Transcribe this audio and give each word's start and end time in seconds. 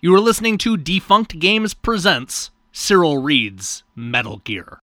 You 0.00 0.14
are 0.14 0.20
listening 0.20 0.58
to 0.58 0.76
Defunct 0.76 1.40
Games 1.40 1.74
Presents 1.74 2.52
Cyril 2.70 3.18
Reads 3.18 3.82
Metal 3.96 4.36
Gear. 4.44 4.78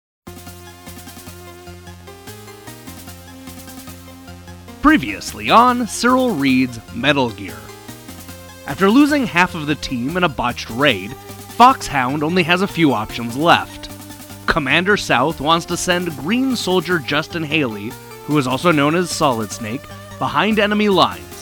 Previously 4.83 5.51
on 5.51 5.87
Cyril 5.87 6.35
Reads 6.35 6.81
Metal 6.93 7.31
Gear. 7.31 7.55
After 8.67 8.91
losing 8.91 9.25
half 9.25 9.55
of 9.55 9.69
the 9.69 9.77
team 9.77 10.17
in 10.17 10.25
a 10.25 10.29
botched 10.29 10.69
raid, 10.71 11.13
Foxhound 11.13 12.25
only 12.25 12.43
has 12.43 12.63
a 12.63 12.67
few 12.67 12.93
options 12.93 13.37
left. 13.37 13.89
Commander 14.49 14.97
South 14.97 15.41
wants 15.41 15.65
to 15.67 15.77
send 15.77 16.17
Green 16.17 16.57
Soldier 16.57 16.99
Justin 16.99 17.45
Halley, 17.45 17.93
who 18.25 18.37
is 18.37 18.49
also 18.49 18.73
known 18.73 18.97
as 18.97 19.11
Solid 19.11 19.53
Snake, 19.53 19.83
behind 20.19 20.59
enemy 20.59 20.89
lines. 20.89 21.34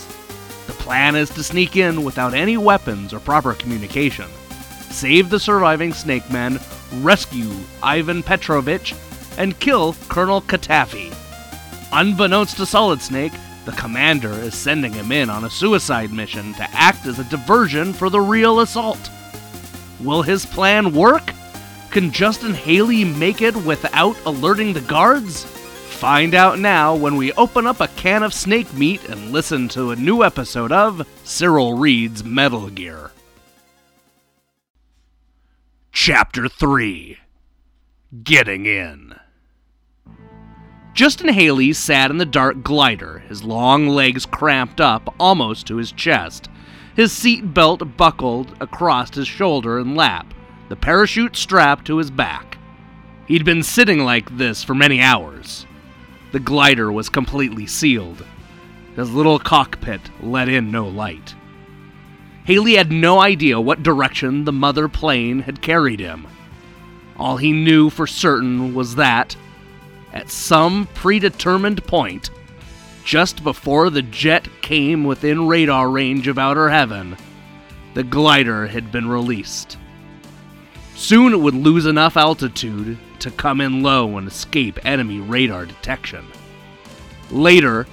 Plan 0.83 1.14
is 1.14 1.30
to 1.30 1.45
sneak 1.45 1.77
in 1.77 2.03
without 2.03 2.35
any 2.35 2.57
weapons 2.57 3.15
or 3.15 3.21
proper 3.21 3.55
communication, 3.55 4.29
save 4.91 5.30
the 5.30 5.39
surviving 5.39 5.93
Snake 5.93 6.29
Men, 6.29 6.59
rescue 6.95 7.52
Ivan 7.84 8.20
Petrovich, 8.25 8.92
and 9.39 9.59
kill 9.61 9.95
Colonel 10.09 10.42
Katafi. 10.42 11.15
Unbeknownst 11.92 12.56
to 12.56 12.66
Solid 12.66 13.01
Snake, 13.01 13.33
the 13.65 13.70
commander 13.73 14.33
is 14.33 14.56
sending 14.56 14.92
him 14.92 15.12
in 15.12 15.30
on 15.30 15.45
a 15.45 15.51
suicide 15.51 16.11
mission 16.11 16.53
to 16.55 16.69
act 16.73 17.06
as 17.06 17.20
a 17.20 17.25
diversion 17.30 17.92
for 17.92 18.11
the 18.11 18.20
real 18.20 18.59
assault. 18.59 19.09
Will 20.01 20.23
his 20.23 20.45
plan 20.45 20.92
work? 20.92 21.30
Can 21.92 22.11
Justin 22.11 22.55
Halley 22.55 23.05
make 23.05 23.41
it 23.41 23.55
without 23.55 24.17
alerting 24.27 24.73
the 24.73 24.80
guards? 24.80 25.47
Find 26.02 26.34
out 26.34 26.59
now 26.59 26.97
when 26.97 27.15
we 27.15 27.33
open 27.34 27.65
up 27.65 27.80
a 27.80 27.87
can 27.87 28.24
of 28.24 28.34
snake 28.34 28.74
meat 28.74 29.05
and 29.05 29.30
listen 29.30 29.69
to 29.69 29.92
a 29.92 29.97
new 29.97 30.25
episode 30.25 30.73
of 30.73 31.06
Cyril 31.23 31.75
Reads 31.75 32.25
Metal 32.25 32.69
Gear. 32.70 33.12
Chapter 35.92 36.48
3 36.48 37.19
Getting 38.25 38.67
In. 38.67 39.14
Justin 40.92 41.28
Halley 41.28 41.73
sat 41.73 42.11
in 42.11 42.19
the 42.19 42.27
dark 42.27 42.64
glider, 42.64 43.20
his 43.28 43.45
long 43.45 43.86
legs 43.86 44.27
cramped 44.27 44.80
up 44.80 45.14
almost 45.20 45.69
to 45.69 45.77
his 45.77 45.92
chest, 45.92 46.48
his 46.97 47.12
seat 47.12 47.55
belt 47.55 47.97
buckled 47.97 48.56
across 48.61 49.14
his 49.14 49.28
shoulder 49.28 49.78
and 49.78 49.97
lap, 49.97 50.34
the 50.69 50.75
parachute 50.75 51.36
strapped 51.36 51.86
to 51.86 51.98
his 51.98 52.11
back. 52.11 52.58
He'd 53.28 53.45
been 53.45 53.62
sitting 53.62 54.00
like 54.00 54.36
this 54.36 54.64
for 54.64 54.75
many 54.75 55.00
hours. 55.00 55.64
The 56.33 56.41
glider 56.41 56.91
was 56.91 57.08
completely 57.08 57.66
sealed. 57.66 58.25
His 58.97 59.12
little 59.12 59.38
cockpit 59.38 60.00
let 60.20 60.48
in 60.48 60.70
no 60.70 60.89
light. 60.89 61.34
Halley 62.44 62.74
had 62.74 62.91
no 62.91 63.20
idea 63.20 63.61
what 63.61 63.83
direction 63.83 64.44
the 64.44 64.52
mother 64.52 64.89
plane 64.89 65.41
had 65.41 65.62
carried 65.62 66.00
him. 66.00 66.27
All 67.16 67.36
he 67.36 67.52
knew 67.52 67.91
for 67.91 68.06
certain 68.06 68.74
was 68.74 68.97
that, 68.97 69.36
at 70.12 70.30
some 70.30 70.89
predetermined 70.94 71.84
point, 71.84 72.30
just 73.05 73.44
before 73.44 73.91
the 73.91 74.02
jet 74.02 74.48
came 74.62 75.05
within 75.05 75.46
radar 75.46 75.91
range 75.91 76.28
of 76.28 76.39
outer 76.39 76.70
heaven, 76.70 77.17
the 77.94 78.02
glider 78.02 78.67
had 78.67 78.91
been 78.91 79.08
released. 79.08 79.77
Soon 80.94 81.33
it 81.33 81.41
would 81.41 81.55
lose 81.55 81.86
enough 81.86 82.17
altitude 82.17 82.98
to 83.23 83.31
come 83.31 83.61
in 83.61 83.83
low 83.83 84.19
and 84.19 84.28
escape 84.28 84.84
enemy 84.84 85.19
radar 85.19 85.67
detection. 85.67 86.27
Later, 87.31 87.87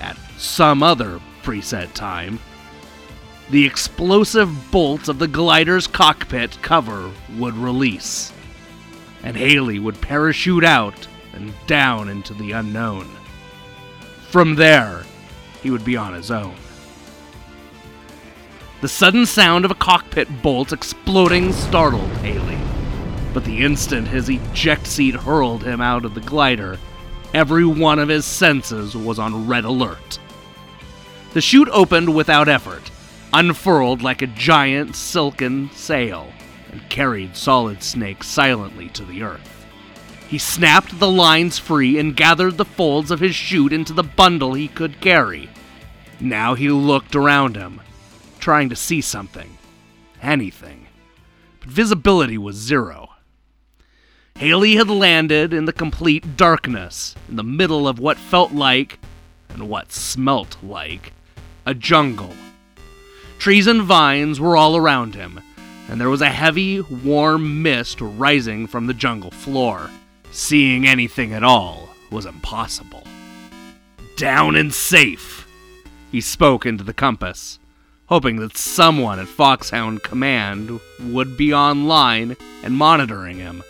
at 0.00 0.16
some 0.38 0.82
other 0.82 1.20
preset 1.42 1.92
time, 1.92 2.38
the 3.50 3.66
explosive 3.66 4.70
bolts 4.70 5.08
of 5.08 5.18
the 5.18 5.28
glider's 5.28 5.86
cockpit 5.86 6.56
cover 6.62 7.10
would 7.36 7.54
release, 7.54 8.32
and 9.22 9.36
Halley 9.36 9.78
would 9.78 10.00
parachute 10.00 10.64
out 10.64 11.06
and 11.34 11.52
down 11.66 12.08
into 12.08 12.32
the 12.34 12.52
unknown. 12.52 13.08
From 14.30 14.54
there, 14.54 15.02
he 15.62 15.70
would 15.70 15.84
be 15.84 15.96
on 15.96 16.14
his 16.14 16.30
own. 16.30 16.54
The 18.80 18.88
sudden 18.88 19.26
sound 19.26 19.64
of 19.64 19.70
a 19.70 19.76
cockpit 19.76 20.42
bolt 20.42 20.72
exploding 20.72 21.52
startled 21.52 22.10
Halley, 22.18 22.61
but 23.32 23.44
the 23.44 23.62
instant 23.62 24.08
his 24.08 24.28
eject 24.28 24.86
seat 24.86 25.14
hurled 25.14 25.62
him 25.62 25.80
out 25.80 26.04
of 26.04 26.14
the 26.14 26.20
glider, 26.20 26.78
every 27.32 27.64
one 27.64 27.98
of 27.98 28.08
his 28.08 28.24
senses 28.24 28.96
was 28.96 29.18
on 29.18 29.46
red 29.46 29.64
alert. 29.64 30.18
The 31.32 31.40
chute 31.40 31.70
opened 31.72 32.14
without 32.14 32.48
effort, 32.48 32.90
unfurled 33.32 34.02
like 34.02 34.20
a 34.20 34.26
giant 34.26 34.94
silken 34.94 35.70
sail, 35.72 36.30
and 36.70 36.86
carried 36.90 37.36
Solid 37.36 37.82
Snake 37.82 38.22
silently 38.22 38.88
to 38.90 39.04
the 39.04 39.22
earth. 39.22 39.66
He 40.28 40.38
snapped 40.38 40.98
the 40.98 41.10
lines 41.10 41.58
free 41.58 41.98
and 41.98 42.16
gathered 42.16 42.56
the 42.56 42.64
folds 42.64 43.10
of 43.10 43.20
his 43.20 43.34
chute 43.34 43.72
into 43.72 43.92
the 43.92 44.02
bundle 44.02 44.54
he 44.54 44.68
could 44.68 45.00
carry. 45.00 45.50
Now 46.20 46.54
he 46.54 46.70
looked 46.70 47.14
around 47.14 47.56
him, 47.56 47.80
trying 48.38 48.68
to 48.70 48.76
see 48.76 49.00
something. 49.00 49.58
Anything. 50.22 50.86
But 51.60 51.68
visibility 51.68 52.38
was 52.38 52.56
zero. 52.56 53.11
Halley 54.36 54.74
had 54.74 54.90
landed 54.90 55.52
in 55.52 55.66
the 55.66 55.72
complete 55.72 56.36
darkness, 56.36 57.14
in 57.28 57.36
the 57.36 57.44
middle 57.44 57.86
of 57.86 57.98
what 57.98 58.18
felt 58.18 58.52
like, 58.52 58.98
and 59.48 59.68
what 59.68 59.92
smelt 59.92 60.56
like, 60.62 61.12
a 61.64 61.74
jungle. 61.74 62.34
Trees 63.38 63.66
and 63.66 63.82
vines 63.82 64.40
were 64.40 64.56
all 64.56 64.76
around 64.76 65.14
him, 65.14 65.40
and 65.88 66.00
there 66.00 66.08
was 66.08 66.22
a 66.22 66.30
heavy, 66.30 66.80
warm 66.80 67.62
mist 67.62 68.00
rising 68.00 68.66
from 68.66 68.86
the 68.86 68.94
jungle 68.94 69.30
floor. 69.30 69.90
Seeing 70.30 70.86
anything 70.86 71.32
at 71.32 71.44
all 71.44 71.90
was 72.10 72.24
impossible. 72.24 73.02
Down 74.16 74.56
and 74.56 74.72
safe! 74.72 75.46
He 76.10 76.20
spoke 76.20 76.66
into 76.66 76.84
the 76.84 76.94
compass, 76.94 77.58
hoping 78.06 78.36
that 78.36 78.56
someone 78.56 79.18
at 79.18 79.28
Foxhound 79.28 80.02
Command 80.02 80.80
would 81.00 81.36
be 81.36 81.52
online 81.52 82.36
and 82.62 82.74
monitoring 82.74 83.38
him. 83.38 83.62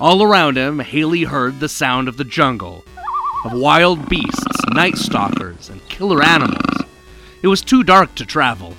All 0.00 0.22
around 0.22 0.56
him, 0.56 0.78
Halley 0.78 1.24
heard 1.24 1.58
the 1.58 1.68
sound 1.68 2.06
of 2.06 2.16
the 2.16 2.24
jungle, 2.24 2.84
of 3.44 3.52
wild 3.52 4.08
beasts, 4.08 4.64
night 4.72 4.96
stalkers, 4.96 5.70
and 5.70 5.84
killer 5.88 6.22
animals. 6.22 6.86
It 7.42 7.48
was 7.48 7.62
too 7.62 7.82
dark 7.82 8.14
to 8.14 8.24
travel. 8.24 8.76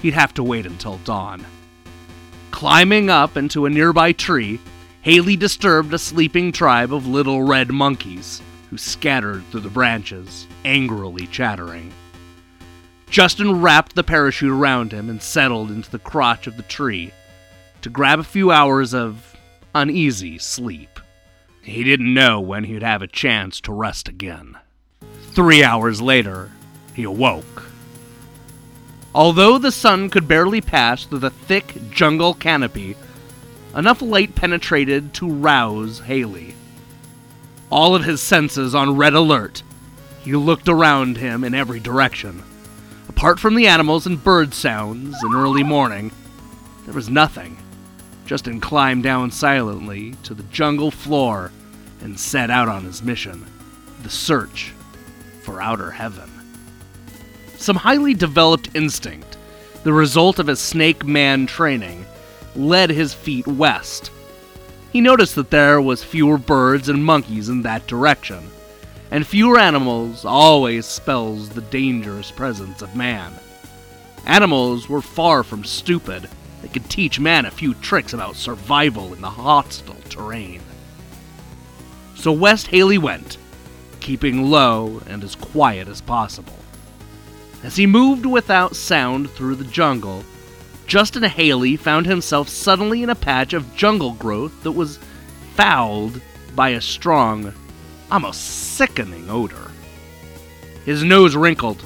He'd 0.00 0.14
have 0.14 0.32
to 0.34 0.42
wait 0.42 0.64
until 0.64 0.96
dawn. 0.98 1.44
Climbing 2.52 3.10
up 3.10 3.36
into 3.36 3.66
a 3.66 3.70
nearby 3.70 4.12
tree, 4.12 4.58
Halley 5.02 5.36
disturbed 5.36 5.92
a 5.92 5.98
sleeping 5.98 6.52
tribe 6.52 6.92
of 6.92 7.06
little 7.06 7.42
red 7.42 7.70
monkeys 7.70 8.40
who 8.70 8.78
scattered 8.78 9.44
through 9.50 9.60
the 9.60 9.68
branches, 9.68 10.46
angrily 10.64 11.26
chattering. 11.26 11.92
Justin 13.10 13.60
wrapped 13.60 13.94
the 13.94 14.02
parachute 14.02 14.50
around 14.50 14.90
him 14.90 15.10
and 15.10 15.20
settled 15.20 15.70
into 15.70 15.90
the 15.90 15.98
crotch 15.98 16.46
of 16.46 16.56
the 16.56 16.62
tree 16.62 17.12
to 17.82 17.90
grab 17.90 18.18
a 18.18 18.24
few 18.24 18.50
hours 18.50 18.94
of 18.94 19.35
uneasy 19.76 20.38
sleep. 20.38 20.98
He 21.62 21.84
didn't 21.84 22.14
know 22.14 22.40
when 22.40 22.64
he'd 22.64 22.82
have 22.82 23.02
a 23.02 23.06
chance 23.06 23.60
to 23.62 23.72
rest 23.72 24.08
again. 24.08 24.56
Three 25.32 25.62
hours 25.62 26.00
later, 26.00 26.50
he 26.94 27.04
awoke. 27.04 27.64
Although 29.14 29.58
the 29.58 29.70
sun 29.70 30.08
could 30.08 30.26
barely 30.26 30.62
pass 30.62 31.04
through 31.04 31.18
the 31.18 31.30
thick 31.30 31.74
jungle 31.90 32.32
canopy, 32.32 32.96
enough 33.74 34.00
light 34.00 34.34
penetrated 34.34 35.12
to 35.14 35.28
rouse 35.28 35.98
Halley. 36.00 36.54
All 37.70 37.94
of 37.94 38.04
his 38.04 38.22
senses 38.22 38.74
on 38.74 38.96
red 38.96 39.12
alert, 39.12 39.62
he 40.22 40.34
looked 40.34 40.68
around 40.68 41.18
him 41.18 41.44
in 41.44 41.54
every 41.54 41.80
direction. 41.80 42.42
Apart 43.08 43.38
from 43.38 43.54
the 43.54 43.66
animals 43.66 44.06
and 44.06 44.22
bird 44.22 44.54
sounds 44.54 45.16
in 45.22 45.34
early 45.34 45.62
morning, 45.62 46.12
there 46.86 46.94
was 46.94 47.10
nothing. 47.10 47.58
Justin 48.26 48.60
climbed 48.60 49.04
down 49.04 49.30
silently 49.30 50.14
to 50.24 50.34
the 50.34 50.42
jungle 50.44 50.90
floor 50.90 51.52
and 52.00 52.18
set 52.18 52.50
out 52.50 52.68
on 52.68 52.84
his 52.84 53.02
mission 53.02 53.46
the 54.02 54.10
search 54.10 54.72
for 55.42 55.62
outer 55.62 55.92
heaven. 55.92 56.30
Some 57.56 57.76
highly 57.76 58.14
developed 58.14 58.70
instinct, 58.74 59.36
the 59.84 59.92
result 59.92 60.38
of 60.38 60.48
his 60.48 60.60
snake 60.60 61.06
man 61.06 61.46
training, 61.46 62.04
led 62.54 62.90
his 62.90 63.14
feet 63.14 63.46
west. 63.46 64.10
He 64.92 65.00
noticed 65.00 65.34
that 65.36 65.50
there 65.50 65.80
was 65.80 66.02
fewer 66.02 66.38
birds 66.38 66.88
and 66.88 67.04
monkeys 67.04 67.48
in 67.48 67.62
that 67.62 67.86
direction, 67.86 68.50
and 69.10 69.26
fewer 69.26 69.58
animals 69.58 70.24
always 70.24 70.84
spells 70.86 71.48
the 71.48 71.60
dangerous 71.60 72.30
presence 72.30 72.82
of 72.82 72.96
man. 72.96 73.32
Animals 74.26 74.88
were 74.88 75.02
far 75.02 75.44
from 75.44 75.64
stupid. 75.64 76.28
They 76.62 76.68
could 76.68 76.88
teach 76.88 77.20
man 77.20 77.46
a 77.46 77.50
few 77.50 77.74
tricks 77.74 78.12
about 78.12 78.36
survival 78.36 79.12
in 79.12 79.20
the 79.20 79.30
hostile 79.30 79.96
terrain. 80.08 80.62
So 82.14 82.32
west 82.32 82.68
Halley 82.68 82.98
went, 82.98 83.38
keeping 84.00 84.50
low 84.50 85.00
and 85.06 85.22
as 85.22 85.34
quiet 85.34 85.88
as 85.88 86.00
possible. 86.00 86.58
As 87.62 87.76
he 87.76 87.86
moved 87.86 88.26
without 88.26 88.76
sound 88.76 89.30
through 89.30 89.56
the 89.56 89.64
jungle, 89.64 90.24
Justin 90.86 91.24
Halley 91.24 91.76
found 91.76 92.06
himself 92.06 92.48
suddenly 92.48 93.02
in 93.02 93.10
a 93.10 93.14
patch 93.14 93.52
of 93.52 93.74
jungle 93.74 94.12
growth 94.12 94.62
that 94.62 94.72
was 94.72 95.00
fouled 95.54 96.20
by 96.54 96.70
a 96.70 96.80
strong, 96.80 97.52
almost 98.10 98.76
sickening 98.76 99.28
odor. 99.28 99.70
His 100.84 101.02
nose 101.02 101.34
wrinkled. 101.34 101.84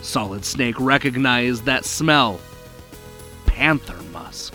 Solid 0.00 0.44
Snake 0.44 0.80
recognized 0.80 1.64
that 1.64 1.84
smell. 1.84 2.40
Panther 3.58 4.00
musk. 4.12 4.54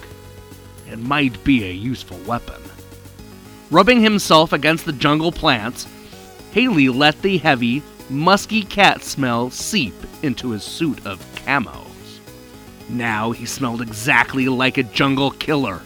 It 0.90 0.98
might 0.98 1.44
be 1.44 1.66
a 1.66 1.74
useful 1.74 2.18
weapon. 2.20 2.62
Rubbing 3.70 4.00
himself 4.00 4.54
against 4.54 4.86
the 4.86 4.94
jungle 4.94 5.34
plants, 5.34 5.86
Halley 6.54 6.88
let 6.88 7.22
the 7.22 7.38
heavy, 7.38 7.84
musky 8.10 8.64
cat 8.64 9.04
smell 9.04 9.50
seep 9.50 9.94
into 10.22 10.52
his 10.52 10.64
suit 10.64 11.06
of 11.06 11.20
camos. 11.36 12.22
Now 12.88 13.32
he 13.32 13.46
smelled 13.46 13.82
exactly 13.82 14.48
like 14.48 14.78
a 14.78 14.84
jungle 14.84 15.32
killer. 15.32 15.82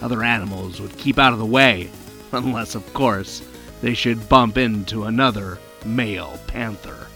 Other 0.00 0.24
animals 0.24 0.80
would 0.80 0.98
keep 0.98 1.20
out 1.20 1.32
of 1.32 1.38
the 1.38 1.46
way, 1.46 1.90
unless, 2.32 2.74
of 2.74 2.92
course, 2.92 3.40
they 3.82 3.94
should 3.94 4.28
bump 4.28 4.58
into 4.58 5.04
another 5.04 5.60
male 5.84 6.40
panther. 6.48 7.06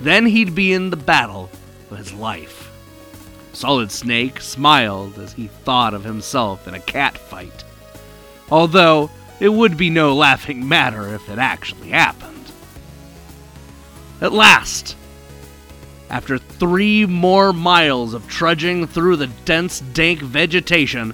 Then 0.00 0.24
he'd 0.24 0.54
be 0.54 0.72
in 0.72 0.88
the 0.88 0.96
battle 0.96 1.50
of 1.90 1.98
his 1.98 2.14
life. 2.14 2.69
Solid 3.60 3.92
Snake 3.92 4.40
smiled 4.40 5.18
as 5.18 5.34
he 5.34 5.48
thought 5.48 5.92
of 5.92 6.02
himself 6.02 6.66
in 6.66 6.72
a 6.72 6.80
cat 6.80 7.18
fight. 7.18 7.62
Although, 8.50 9.10
it 9.38 9.50
would 9.50 9.76
be 9.76 9.90
no 9.90 10.14
laughing 10.14 10.66
matter 10.66 11.14
if 11.14 11.28
it 11.28 11.38
actually 11.38 11.90
happened. 11.90 12.50
At 14.22 14.32
last, 14.32 14.96
after 16.08 16.38
three 16.38 17.04
more 17.04 17.52
miles 17.52 18.14
of 18.14 18.26
trudging 18.28 18.86
through 18.86 19.16
the 19.16 19.26
dense, 19.44 19.80
dank 19.80 20.20
vegetation, 20.20 21.12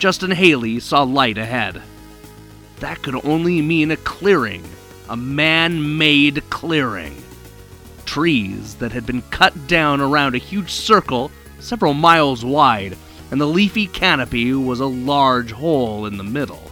Justin 0.00 0.32
Halley 0.32 0.80
saw 0.80 1.04
light 1.04 1.38
ahead. 1.38 1.80
That 2.80 3.00
could 3.00 3.24
only 3.24 3.62
mean 3.62 3.92
a 3.92 3.96
clearing, 3.98 4.64
a 5.08 5.16
man 5.16 5.96
made 5.96 6.50
clearing. 6.50 7.22
Trees 8.06 8.74
that 8.74 8.90
had 8.90 9.06
been 9.06 9.22
cut 9.30 9.68
down 9.68 10.00
around 10.00 10.34
a 10.34 10.38
huge 10.38 10.72
circle 10.72 11.30
several 11.58 11.94
miles 11.94 12.44
wide, 12.44 12.96
and 13.30 13.40
the 13.40 13.46
leafy 13.46 13.86
canopy 13.86 14.52
was 14.52 14.80
a 14.80 14.86
large 14.86 15.52
hole 15.52 16.06
in 16.06 16.16
the 16.16 16.24
middle. 16.24 16.70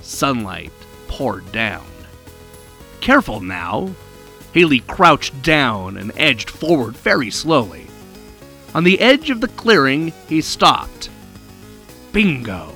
Sunlight 0.00 0.72
poured 1.08 1.50
down. 1.52 1.86
Careful 3.00 3.40
now! 3.40 3.90
Halley 4.54 4.80
crouched 4.80 5.42
down 5.42 5.96
and 5.96 6.12
edged 6.16 6.50
forward 6.50 6.96
very 6.96 7.30
slowly. 7.30 7.86
On 8.74 8.84
the 8.84 9.00
edge 9.00 9.30
of 9.30 9.40
the 9.40 9.48
clearing, 9.48 10.12
he 10.28 10.40
stopped. 10.40 11.10
Bingo! 12.12 12.74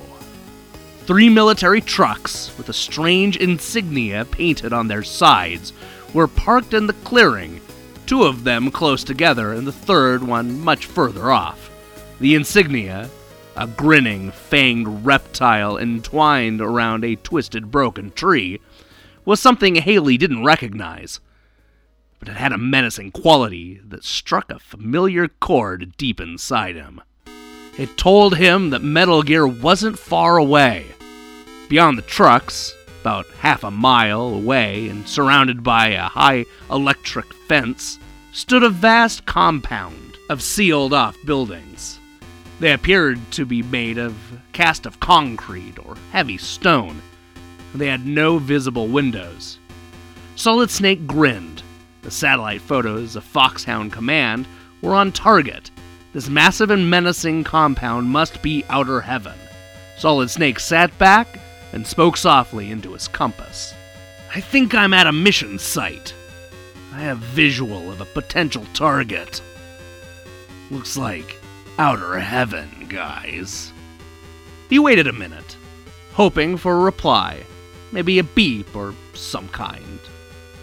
Three 1.05 1.29
military 1.29 1.81
trucks 1.81 2.55
with 2.57 2.69
a 2.69 2.73
strange 2.73 3.37
insignia 3.37 4.25
painted 4.25 4.73
on 4.73 4.87
their 4.87 5.03
sides 5.03 5.71
were 6.13 6.27
parked 6.27 6.73
in 6.73 6.87
the 6.87 6.93
clearing, 6.93 7.61
two 8.07 8.23
of 8.23 8.45
them 8.45 8.71
close 8.71 9.03
together 9.03 9.51
and 9.53 9.67
the 9.67 9.71
third 9.71 10.23
one 10.23 10.59
much 10.61 10.85
further 10.85 11.29
off. 11.29 11.69
The 12.19 12.33
insignia, 12.33 13.09
a 13.55 13.67
grinning, 13.67 14.31
fanged 14.31 15.05
reptile 15.05 15.77
entwined 15.77 16.61
around 16.61 17.03
a 17.03 17.17
twisted, 17.17 17.69
broken 17.69 18.11
tree, 18.11 18.59
was 19.25 19.41
something 19.41 19.75
Halley 19.75 20.17
didn't 20.17 20.45
recognize. 20.45 21.19
But 22.19 22.29
it 22.29 22.37
had 22.37 22.53
a 22.53 22.57
menacing 22.57 23.11
quality 23.11 23.81
that 23.85 24.03
struck 24.03 24.49
a 24.49 24.57
familiar 24.57 25.27
chord 25.27 25.95
deep 25.97 26.21
inside 26.21 26.75
him. 26.75 27.01
It 27.77 27.97
told 27.97 28.37
him 28.37 28.71
that 28.71 28.81
Metal 28.81 29.21
Gear 29.21 29.45
wasn't 29.45 29.99
far 29.99 30.37
away. 30.37 30.85
Beyond 31.69 31.97
the 31.97 32.03
trucks, 32.03 32.73
about 33.07 33.25
half 33.39 33.63
a 33.63 33.71
mile 33.71 34.33
away 34.33 34.89
and 34.89 35.07
surrounded 35.07 35.63
by 35.63 35.87
a 35.87 36.09
high 36.09 36.43
electric 36.69 37.33
fence, 37.47 37.99
stood 38.33 38.63
a 38.63 38.69
vast 38.69 39.25
compound 39.25 40.17
of 40.29 40.43
sealed 40.43 40.91
off 40.91 41.15
buildings. 41.25 42.01
They 42.59 42.73
appeared 42.73 43.19
to 43.31 43.45
be 43.45 43.63
made 43.63 43.97
of 43.97 44.13
cast 44.51 44.85
of 44.85 44.99
concrete 44.99 45.79
or 45.79 45.95
heavy 46.11 46.37
stone. 46.37 47.01
They 47.73 47.87
had 47.87 48.05
no 48.05 48.39
visible 48.39 48.89
windows. 48.89 49.57
Solid 50.35 50.69
Snake 50.69 51.07
grinned. 51.07 51.63
The 52.01 52.11
satellite 52.11 52.59
photos 52.59 53.15
of 53.15 53.23
Foxhound 53.23 53.93
Command 53.93 54.49
were 54.81 54.95
on 54.95 55.13
target. 55.13 55.71
This 56.11 56.27
massive 56.27 56.71
and 56.71 56.89
menacing 56.89 57.45
compound 57.45 58.09
must 58.09 58.41
be 58.41 58.65
outer 58.67 58.99
heaven. 58.99 59.37
Solid 59.97 60.29
Snake 60.29 60.59
sat 60.59 60.95
back 60.97 61.39
and 61.73 61.85
spoke 61.85 62.17
softly 62.17 62.71
into 62.71 62.93
his 62.93 63.07
compass. 63.07 63.73
I 64.33 64.41
think 64.41 64.73
I'm 64.73 64.93
at 64.93 65.07
a 65.07 65.11
mission 65.11 65.59
site. 65.59 66.13
I 66.93 67.01
have 67.01 67.19
visual 67.19 67.91
of 67.91 68.01
a 68.01 68.05
potential 68.05 68.65
target. 68.73 69.41
Looks 70.71 70.97
like 70.97 71.39
outer 71.77 72.19
heaven, 72.19 72.87
guys. 72.89 73.71
He 74.69 74.79
waited 74.79 75.07
a 75.07 75.13
minute, 75.13 75.55
hoping 76.13 76.57
for 76.57 76.73
a 76.73 76.83
reply, 76.83 77.43
maybe 77.91 78.19
a 78.19 78.23
beep 78.23 78.75
or 78.75 78.93
some 79.13 79.47
kind, 79.49 79.99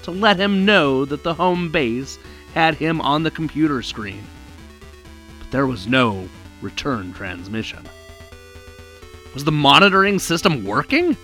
to 0.03 0.11
let 0.11 0.39
him 0.39 0.65
know 0.65 1.05
that 1.05 1.23
the 1.23 1.35
home 1.35 1.71
base 1.71 2.19
had 2.53 2.75
him 2.75 3.01
on 3.01 3.23
the 3.23 3.31
computer 3.31 3.83
screen. 3.83 4.25
But 5.39 5.51
there 5.51 5.67
was 5.67 5.87
no 5.87 6.29
return 6.61 7.13
transmission. 7.13 7.85
Was 9.35 9.45
the 9.45 9.53
monitoring 9.53 10.21
system 10.21 10.65
working? 10.65 11.17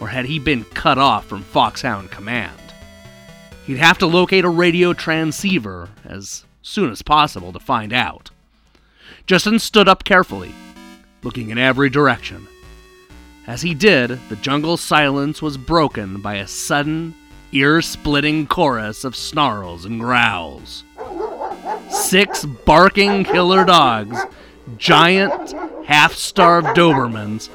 Or 0.00 0.08
had 0.08 0.26
he 0.26 0.38
been 0.38 0.64
cut 0.64 0.98
off 0.98 1.26
from 1.26 1.42
Foxhound 1.42 2.10
Command? 2.10 2.60
He'd 3.64 3.78
have 3.78 3.98
to 3.98 4.06
locate 4.06 4.44
a 4.44 4.48
radio 4.48 4.92
transceiver 4.92 5.88
as 6.04 6.44
soon 6.62 6.90
as 6.90 7.02
possible 7.02 7.52
to 7.52 7.60
find 7.60 7.92
out. 7.92 8.30
Justin 9.26 9.58
stood 9.58 9.88
up 9.88 10.04
carefully, 10.04 10.52
looking 11.22 11.50
in 11.50 11.58
every 11.58 11.88
direction. 11.88 12.46
As 13.46 13.62
he 13.62 13.74
did, 13.74 14.18
the 14.28 14.36
jungle 14.36 14.76
silence 14.76 15.40
was 15.40 15.56
broken 15.56 16.20
by 16.20 16.34
a 16.34 16.48
sudden, 16.48 17.14
ear 17.52 17.80
splitting 17.80 18.46
chorus 18.46 19.04
of 19.04 19.14
snarls 19.14 19.84
and 19.84 20.00
growls. 20.00 20.82
Six 21.88 22.44
barking 22.44 23.22
killer 23.24 23.64
dogs, 23.64 24.18
giant, 24.76 25.54
half 25.86 26.14
starved 26.14 26.68
Dobermans, 26.68 27.48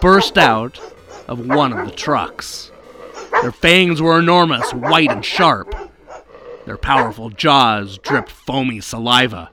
burst 0.00 0.38
out 0.38 0.80
of 1.28 1.46
one 1.46 1.72
of 1.72 1.86
the 1.86 1.94
trucks. 1.94 2.70
Their 3.42 3.52
fangs 3.52 4.00
were 4.00 4.18
enormous, 4.18 4.72
white 4.72 5.10
and 5.10 5.24
sharp. 5.24 5.74
Their 6.66 6.78
powerful 6.78 7.30
jaws 7.30 7.98
dripped 7.98 8.30
foamy 8.30 8.80
saliva. 8.80 9.50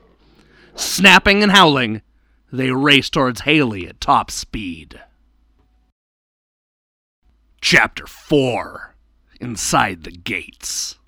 Snapping 0.74 1.42
and 1.42 1.52
howling, 1.52 2.02
they 2.50 2.70
raced 2.70 3.12
towards 3.12 3.42
Halley 3.42 3.86
at 3.86 4.00
top 4.00 4.30
speed. 4.30 5.00
Chapter 7.60 8.06
4 8.06 8.94
Inside 9.40 10.04
the 10.04 10.10
Gates. 10.10 10.98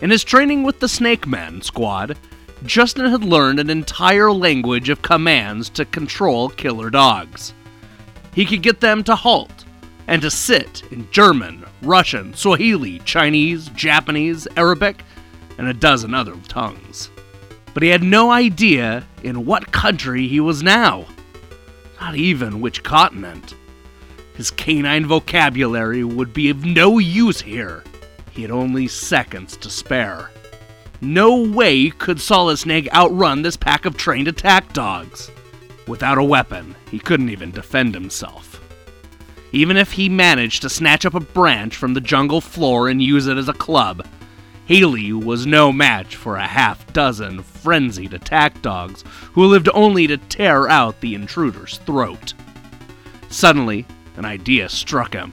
In 0.00 0.10
his 0.10 0.24
training 0.24 0.64
with 0.64 0.80
the 0.80 0.88
Snake 0.88 1.26
Men 1.26 1.62
squad, 1.62 2.18
Justin 2.64 3.06
had 3.10 3.24
learned 3.24 3.58
an 3.58 3.70
entire 3.70 4.30
language 4.30 4.88
of 4.88 5.02
commands 5.02 5.68
to 5.70 5.84
control 5.84 6.48
killer 6.48 6.90
dogs. 6.90 7.54
He 8.34 8.46
could 8.46 8.62
get 8.62 8.80
them 8.80 9.02
to 9.04 9.16
halt 9.16 9.64
and 10.06 10.22
to 10.22 10.30
sit 10.30 10.82
in 10.92 11.10
German, 11.10 11.64
Russian, 11.82 12.34
Swahili, 12.34 13.00
Chinese, 13.00 13.68
Japanese, 13.70 14.46
Arabic, 14.56 15.02
and 15.58 15.66
a 15.66 15.74
dozen 15.74 16.14
other 16.14 16.36
tongues. 16.48 17.10
But 17.74 17.82
he 17.82 17.88
had 17.88 18.02
no 18.02 18.30
idea 18.30 19.04
in 19.22 19.46
what 19.46 19.72
country 19.72 20.28
he 20.28 20.40
was 20.40 20.62
now, 20.62 21.06
not 22.00 22.16
even 22.16 22.60
which 22.60 22.82
continent. 22.82 23.54
His 24.34 24.50
canine 24.50 25.06
vocabulary 25.06 26.04
would 26.04 26.32
be 26.32 26.50
of 26.50 26.64
no 26.64 26.98
use 26.98 27.40
here. 27.40 27.84
He 28.30 28.42
had 28.42 28.50
only 28.50 28.88
seconds 28.88 29.56
to 29.58 29.70
spare. 29.70 30.30
No 31.04 31.34
way 31.34 31.90
could 31.90 32.20
Solid 32.20 32.58
Snake 32.58 32.88
outrun 32.94 33.42
this 33.42 33.56
pack 33.56 33.86
of 33.86 33.96
trained 33.96 34.28
attack 34.28 34.72
dogs. 34.72 35.32
Without 35.88 36.16
a 36.16 36.22
weapon, 36.22 36.76
he 36.92 37.00
couldn't 37.00 37.28
even 37.28 37.50
defend 37.50 37.92
himself. 37.92 38.60
Even 39.50 39.76
if 39.76 39.90
he 39.90 40.08
managed 40.08 40.62
to 40.62 40.70
snatch 40.70 41.04
up 41.04 41.14
a 41.14 41.20
branch 41.20 41.74
from 41.74 41.94
the 41.94 42.00
jungle 42.00 42.40
floor 42.40 42.88
and 42.88 43.02
use 43.02 43.26
it 43.26 43.36
as 43.36 43.48
a 43.48 43.52
club, 43.52 44.06
Halley 44.68 45.12
was 45.12 45.44
no 45.44 45.72
match 45.72 46.14
for 46.14 46.36
a 46.36 46.46
half 46.46 46.92
dozen 46.92 47.42
frenzied 47.42 48.14
attack 48.14 48.62
dogs 48.62 49.02
who 49.32 49.46
lived 49.46 49.68
only 49.74 50.06
to 50.06 50.18
tear 50.18 50.68
out 50.68 51.00
the 51.00 51.16
intruder's 51.16 51.78
throat. 51.78 52.32
Suddenly, 53.28 53.86
an 54.16 54.24
idea 54.24 54.68
struck 54.68 55.14
him. 55.14 55.32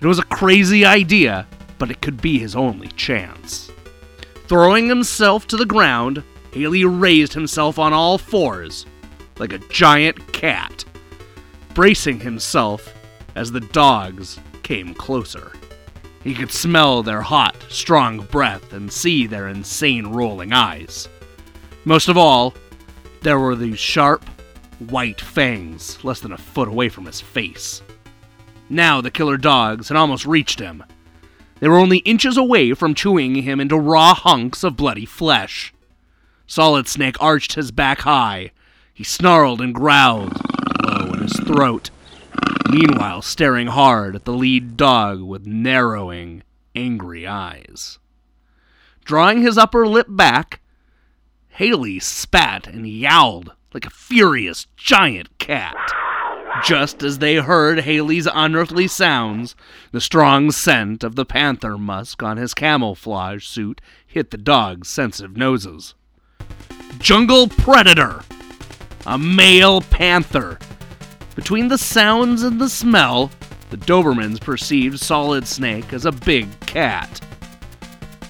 It 0.00 0.06
was 0.06 0.18
a 0.18 0.24
crazy 0.24 0.86
idea, 0.86 1.46
but 1.76 1.90
it 1.90 2.00
could 2.00 2.22
be 2.22 2.38
his 2.38 2.56
only 2.56 2.88
chance. 2.88 3.70
Throwing 4.46 4.88
himself 4.88 5.46
to 5.48 5.56
the 5.56 5.64
ground, 5.64 6.22
Halley 6.52 6.84
raised 6.84 7.32
himself 7.32 7.78
on 7.78 7.92
all 7.92 8.18
fours, 8.18 8.84
like 9.38 9.52
a 9.52 9.58
giant 9.58 10.32
cat, 10.32 10.84
bracing 11.72 12.20
himself 12.20 12.92
as 13.34 13.50
the 13.50 13.60
dogs 13.60 14.38
came 14.62 14.94
closer. 14.94 15.52
He 16.22 16.34
could 16.34 16.52
smell 16.52 17.02
their 17.02 17.22
hot, 17.22 17.56
strong 17.68 18.20
breath 18.26 18.72
and 18.72 18.92
see 18.92 19.26
their 19.26 19.48
insane 19.48 20.08
rolling 20.08 20.52
eyes. 20.52 21.08
Most 21.84 22.08
of 22.08 22.16
all, 22.16 22.54
there 23.22 23.38
were 23.38 23.56
these 23.56 23.78
sharp, 23.78 24.24
white 24.78 25.20
fangs 25.20 26.02
less 26.04 26.20
than 26.20 26.32
a 26.32 26.38
foot 26.38 26.68
away 26.68 26.88
from 26.88 27.06
his 27.06 27.20
face. 27.20 27.82
Now 28.68 29.00
the 29.00 29.10
killer 29.10 29.36
dogs 29.36 29.88
had 29.88 29.96
almost 29.96 30.26
reached 30.26 30.58
him. 30.58 30.84
They 31.60 31.68
were 31.68 31.78
only 31.78 31.98
inches 31.98 32.36
away 32.36 32.74
from 32.74 32.94
chewing 32.94 33.36
him 33.36 33.60
into 33.60 33.78
raw 33.78 34.14
hunks 34.14 34.64
of 34.64 34.76
bloody 34.76 35.06
flesh. 35.06 35.72
Solid 36.46 36.88
Snake 36.88 37.16
arched 37.20 37.54
his 37.54 37.70
back 37.70 38.00
high. 38.00 38.50
He 38.92 39.04
snarled 39.04 39.60
and 39.60 39.74
growled, 39.74 40.36
low 40.84 41.12
in 41.12 41.22
his 41.22 41.38
throat, 41.40 41.90
meanwhile 42.70 43.22
staring 43.22 43.68
hard 43.68 44.14
at 44.14 44.24
the 44.24 44.32
lead 44.32 44.76
dog 44.76 45.22
with 45.22 45.46
narrowing, 45.46 46.42
angry 46.74 47.26
eyes. 47.26 47.98
Drawing 49.04 49.42
his 49.42 49.58
upper 49.58 49.86
lip 49.86 50.06
back, 50.08 50.60
Halley 51.48 52.00
spat 52.00 52.66
and 52.66 52.88
yowled 52.88 53.52
like 53.72 53.86
a 53.86 53.90
furious 53.90 54.66
giant 54.76 55.36
cat. 55.38 55.93
Just 56.62 57.02
as 57.02 57.18
they 57.18 57.36
heard 57.36 57.80
Halley's 57.80 58.28
unearthly 58.32 58.86
sounds, 58.86 59.56
the 59.90 60.00
strong 60.00 60.50
scent 60.50 61.02
of 61.02 61.16
the 61.16 61.24
panther 61.24 61.76
musk 61.76 62.22
on 62.22 62.36
his 62.36 62.54
camouflage 62.54 63.44
suit 63.44 63.80
hit 64.06 64.30
the 64.30 64.38
dog's 64.38 64.88
sensitive 64.88 65.36
noses. 65.36 65.94
Jungle 66.98 67.48
Predator! 67.48 68.22
A 69.04 69.18
male 69.18 69.80
panther! 69.80 70.58
Between 71.34 71.68
the 71.68 71.78
sounds 71.78 72.42
and 72.42 72.60
the 72.60 72.68
smell, 72.68 73.30
the 73.70 73.76
Dobermans 73.76 74.40
perceived 74.40 75.00
Solid 75.00 75.48
Snake 75.48 75.92
as 75.92 76.06
a 76.06 76.12
big 76.12 76.48
cat. 76.60 77.20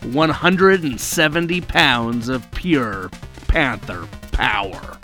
170 0.05 1.61
pounds 1.63 2.29
of 2.29 2.51
pure 2.53 3.11
panther 3.49 4.07
power. 4.33 4.99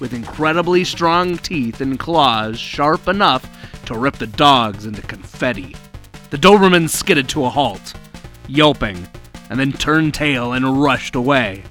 With 0.00 0.12
incredibly 0.12 0.84
strong 0.84 1.38
teeth 1.38 1.80
and 1.80 1.98
claws 1.98 2.58
sharp 2.58 3.08
enough 3.08 3.48
to 3.86 3.96
rip 3.96 4.16
the 4.16 4.26
dogs 4.26 4.86
into 4.86 5.02
confetti. 5.02 5.76
The 6.30 6.38
Dobermans 6.38 6.90
skidded 6.90 7.28
to 7.30 7.44
a 7.44 7.50
halt, 7.50 7.94
yelping, 8.48 9.06
and 9.50 9.60
then 9.60 9.72
turned 9.72 10.14
tail 10.14 10.52
and 10.52 10.82
rushed 10.82 11.14
away, 11.14 11.62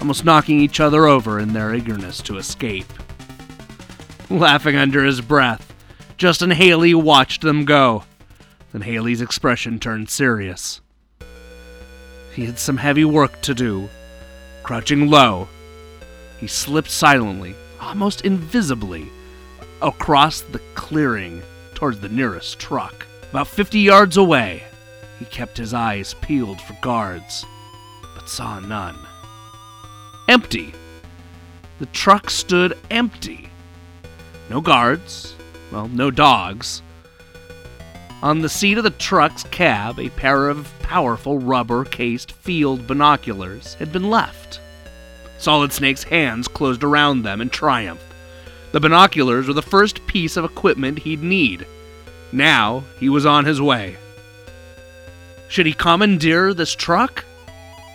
almost 0.00 0.24
knocking 0.24 0.60
each 0.60 0.80
other 0.80 1.06
over 1.06 1.38
in 1.38 1.52
their 1.52 1.74
eagerness 1.74 2.20
to 2.22 2.36
escape. 2.36 2.86
Laughing 4.28 4.76
under 4.76 5.04
his 5.04 5.20
breath, 5.20 5.72
Justin 6.16 6.50
Halley 6.50 6.94
watched 6.94 7.42
them 7.42 7.64
go. 7.64 8.04
Then 8.72 8.82
Halley's 8.82 9.20
expression 9.20 9.78
turned 9.78 10.10
serious. 10.10 10.80
He 12.34 12.44
had 12.44 12.58
some 12.58 12.76
heavy 12.76 13.04
work 13.04 13.40
to 13.42 13.54
do. 13.54 13.88
Crouching 14.62 15.08
low, 15.08 15.48
he 16.38 16.46
slipped 16.46 16.90
silently, 16.90 17.54
almost 17.80 18.22
invisibly, 18.22 19.10
across 19.82 20.40
the 20.40 20.60
clearing 20.74 21.42
towards 21.74 22.00
the 22.00 22.08
nearest 22.08 22.58
truck. 22.58 23.06
About 23.30 23.46
50 23.46 23.78
yards 23.78 24.16
away, 24.16 24.64
he 25.18 25.24
kept 25.26 25.56
his 25.56 25.74
eyes 25.74 26.14
peeled 26.20 26.60
for 26.60 26.76
guards, 26.80 27.44
but 28.14 28.28
saw 28.28 28.60
none. 28.60 28.96
Empty. 30.28 30.72
The 31.78 31.86
truck 31.86 32.30
stood 32.30 32.76
empty. 32.90 33.50
No 34.50 34.60
guards, 34.60 35.34
well, 35.70 35.88
no 35.88 36.10
dogs. 36.10 36.82
On 38.22 38.40
the 38.40 38.48
seat 38.48 38.78
of 38.78 38.84
the 38.84 38.90
truck's 38.90 39.44
cab, 39.44 40.00
a 40.00 40.08
pair 40.10 40.48
of 40.48 40.72
powerful 40.80 41.38
rubber 41.38 41.84
cased 41.84 42.32
field 42.32 42.86
binoculars 42.86 43.74
had 43.74 43.92
been 43.92 44.10
left. 44.10 44.60
Solid 45.38 45.72
Snake's 45.72 46.02
hands 46.02 46.48
closed 46.48 46.82
around 46.82 47.22
them 47.22 47.40
in 47.40 47.48
triumph. 47.48 48.02
The 48.72 48.80
binoculars 48.80 49.46
were 49.46 49.54
the 49.54 49.62
first 49.62 50.06
piece 50.06 50.36
of 50.36 50.44
equipment 50.44 51.00
he'd 51.00 51.22
need. 51.22 51.66
Now 52.32 52.84
he 52.98 53.08
was 53.08 53.24
on 53.24 53.44
his 53.44 53.62
way. 53.62 53.96
Should 55.48 55.66
he 55.66 55.72
commandeer 55.72 56.52
this 56.52 56.74
truck? 56.74 57.24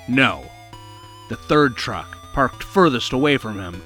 No. 0.07 0.45
The 1.29 1.35
third 1.35 1.75
truck, 1.75 2.17
parked 2.33 2.63
furthest 2.63 3.13
away 3.13 3.37
from 3.37 3.59
him, 3.59 3.81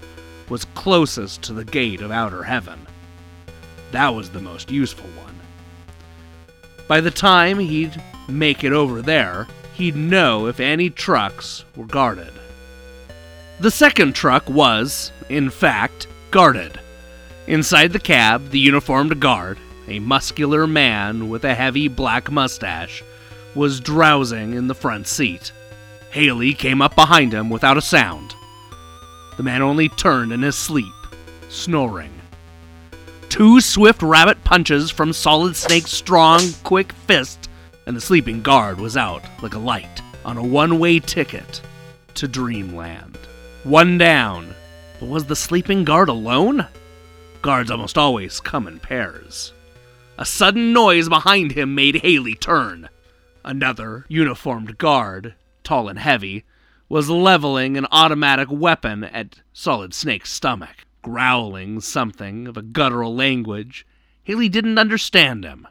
was 0.49 0.65
closest 0.75 1.41
to 1.43 1.53
the 1.53 1.65
gate 1.65 2.01
of 2.01 2.11
outer 2.11 2.43
heaven. 2.43 2.79
That 3.91 4.09
was 4.09 4.29
the 4.29 4.39
most 4.39 4.71
useful 4.71 5.09
one. 5.21 5.35
By 6.87 7.01
the 7.01 7.11
time 7.11 7.59
he'd 7.59 8.01
make 8.29 8.63
it 8.63 8.71
over 8.71 9.01
there, 9.01 9.47
he'd 9.73 9.95
know 9.95 10.47
if 10.47 10.59
any 10.59 10.89
trucks 10.89 11.65
were 11.75 11.85
guarded. 11.85 12.31
The 13.59 13.71
second 13.71 14.13
truck 14.13 14.47
was, 14.47 15.11
in 15.29 15.49
fact, 15.49 16.07
guarded. 16.29 16.79
Inside 17.47 17.91
the 17.91 17.99
cab, 17.99 18.51
the 18.51 18.59
uniformed 18.59 19.19
guard, 19.19 19.57
a 19.87 19.97
muscular 19.97 20.67
man 20.67 21.29
with 21.29 21.43
a 21.43 21.55
heavy 21.55 21.87
black 21.87 22.29
mustache, 22.29 23.03
was 23.55 23.79
drowsing 23.79 24.53
in 24.53 24.67
the 24.67 24.75
front 24.75 25.07
seat. 25.07 25.51
Halley 26.11 26.53
came 26.53 26.83
up 26.83 26.95
behind 26.95 27.33
him 27.33 27.49
without 27.49 27.77
a 27.77 27.81
sound. 27.81 28.35
The 29.37 29.43
man 29.43 29.63
only 29.63 29.89
turned 29.89 30.31
in 30.31 30.43
his 30.43 30.55
sleep, 30.55 30.93
snoring. 31.49 32.13
Two 33.29 33.59
swift 33.59 34.03
rabbit 34.03 34.43
punches 34.43 34.91
from 34.91 35.13
Solid 35.13 35.55
Snake's 35.55 35.91
strong, 35.91 36.41
quick 36.63 36.93
fist, 36.93 37.49
and 37.87 37.97
the 37.97 38.01
sleeping 38.01 38.43
guard 38.43 38.79
was 38.79 38.95
out 38.95 39.23
like 39.41 39.55
a 39.55 39.59
light 39.59 40.01
on 40.23 40.37
a 40.37 40.43
one 40.43 40.77
way 40.77 40.99
ticket 40.99 41.61
to 42.13 42.27
dreamland. 42.27 43.17
One 43.67 43.97
down. 43.97 44.55
But 44.97 45.09
was 45.09 45.25
the 45.25 45.35
sleeping 45.35 45.83
guard 45.83 46.07
alone? 46.07 46.67
Guards 47.41 47.69
almost 47.69 47.97
always 47.97 48.39
come 48.39 48.65
in 48.65 48.79
pairs. 48.79 49.51
A 50.17 50.25
sudden 50.25 50.71
noise 50.71 51.09
behind 51.09 51.51
him 51.51 51.75
made 51.75 51.97
Halley 51.97 52.33
turn. 52.33 52.87
Another 53.43 54.05
uniformed 54.07 54.77
guard, 54.77 55.35
tall 55.65 55.89
and 55.89 55.99
heavy, 55.99 56.45
was 56.87 57.09
leveling 57.09 57.75
an 57.75 57.87
automatic 57.91 58.49
weapon 58.49 59.03
at 59.03 59.41
Solid 59.51 59.93
Snake's 59.93 60.31
stomach, 60.31 60.85
growling 61.01 61.81
something 61.81 62.47
of 62.47 62.55
a 62.55 62.61
guttural 62.61 63.13
language. 63.13 63.85
Halley 64.23 64.47
didn't 64.47 64.79
understand 64.79 65.43
him, 65.43 65.67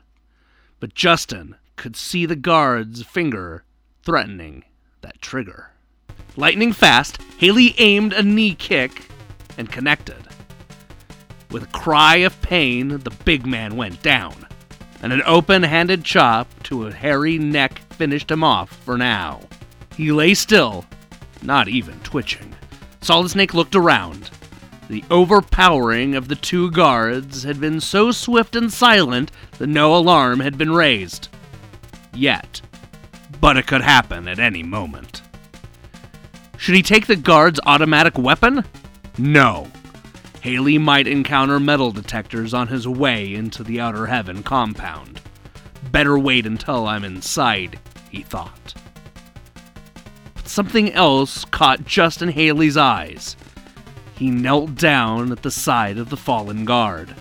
but 0.81 0.93
Justin 0.93 1.57
could 1.77 1.97
see 1.97 2.27
the 2.27 2.37
guard's 2.37 3.03
finger 3.03 3.65
threatening 4.03 4.65
that 5.01 5.23
trigger. 5.23 5.71
Lightning 6.39 6.73
fast, 6.75 7.19
Halley 7.39 7.75
aimed 7.79 8.13
a 8.13 8.23
knee 8.23 8.55
kick 8.55 9.09
and 9.57 9.73
connected. 9.73 10.23
With 11.51 11.63
a 11.63 11.79
cry 11.79 12.17
of 12.17 12.41
pain, 12.43 12.89
the 12.89 13.17
big 13.25 13.47
man 13.47 13.77
went 13.77 14.03
down, 14.03 14.47
and 15.01 15.15
an 15.15 15.23
open 15.25 15.63
handed 15.63 16.05
chop 16.05 16.49
to 16.65 16.87
a 16.87 16.93
hairy 16.93 17.39
neck 17.39 17.79
finished 17.95 18.31
him 18.31 18.45
off 18.45 18.71
for 18.85 18.99
now. 18.99 19.41
He 19.97 20.13
lay 20.13 20.35
still, 20.35 20.85
not 21.41 21.69
even 21.69 21.99
twitching. 22.01 22.55
Solid 23.01 23.31
Snake 23.31 23.55
looked 23.55 23.75
around. 23.75 24.31
The 24.91 25.05
overpowering 25.11 26.15
of 26.15 26.29
the 26.29 26.37
two 26.37 26.71
guards 26.71 27.45
had 27.45 27.61
been 27.61 27.81
so 27.81 28.13
swift 28.13 28.55
and 28.55 28.71
silent 28.71 29.33
that 29.59 29.69
no 29.69 29.97
alarm 29.97 30.41
had 30.41 30.59
been 30.59 30.73
raised. 30.73 31.29
Yet. 32.13 32.61
But 33.41 33.57
it 33.57 33.67
could 33.67 33.83
happen 33.83 34.29
at 34.29 34.39
any 34.39 34.63
moment. 34.63 35.23
Should 36.67 36.75
he 36.75 36.83
take 36.83 37.07
the 37.07 37.15
guard's 37.15 37.61
automatic 37.65 38.19
weapon? 38.19 38.65
No. 39.19 39.69
Halley 40.43 40.79
might 40.79 41.07
encounter 41.07 41.61
metal 41.61 41.93
detectors 41.93 42.53
on 42.53 42.67
his 42.67 42.89
way 42.89 43.35
into 43.35 43.63
the 43.63 43.79
Outer 43.79 44.07
Heaven 44.07 44.43
compound. 44.43 45.21
Better 45.93 46.19
wait 46.19 46.45
until 46.45 46.89
I'm 46.89 47.05
inside, 47.05 47.79
he 48.11 48.23
thought. 48.23 48.75
But 50.35 50.49
something 50.49 50.91
else 50.91 51.45
caught 51.45 51.85
Justin 51.85 52.31
Halley's 52.31 52.77
eyes. 52.77 53.37
He 54.17 54.29
knelt 54.29 54.75
down 54.75 55.31
at 55.31 55.43
the 55.43 55.53
side 55.53 55.99
of 55.99 56.11
the 56.11 56.17
fallen 56.17 56.65
guard. 56.65 57.15